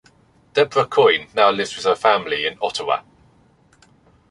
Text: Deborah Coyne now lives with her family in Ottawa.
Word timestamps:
Deborah 0.55 0.87
Coyne 0.87 1.27
now 1.35 1.51
lives 1.51 1.75
with 1.75 1.85
her 1.85 1.93
family 1.93 2.47
in 2.47 2.57
Ottawa. 2.59 3.03